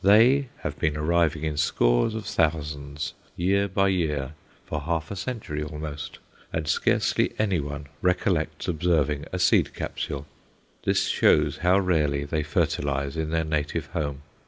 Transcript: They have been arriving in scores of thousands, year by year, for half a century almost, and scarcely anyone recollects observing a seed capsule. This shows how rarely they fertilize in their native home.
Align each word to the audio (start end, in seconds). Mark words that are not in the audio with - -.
They 0.03 0.49
have 0.61 0.79
been 0.79 0.97
arriving 0.97 1.43
in 1.43 1.57
scores 1.57 2.15
of 2.15 2.25
thousands, 2.25 3.13
year 3.37 3.67
by 3.67 3.89
year, 3.89 4.31
for 4.65 4.81
half 4.81 5.11
a 5.11 5.15
century 5.15 5.61
almost, 5.61 6.17
and 6.51 6.67
scarcely 6.67 7.33
anyone 7.37 7.85
recollects 8.01 8.67
observing 8.67 9.25
a 9.31 9.37
seed 9.37 9.75
capsule. 9.75 10.25
This 10.85 11.05
shows 11.05 11.57
how 11.59 11.77
rarely 11.77 12.23
they 12.23 12.41
fertilize 12.41 13.15
in 13.15 13.29
their 13.29 13.45
native 13.45 13.85
home. 13.93 14.23